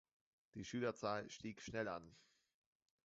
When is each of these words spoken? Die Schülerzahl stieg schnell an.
Die 0.55 0.65
Schülerzahl 0.65 1.29
stieg 1.29 1.61
schnell 1.61 1.87
an. 1.87 2.15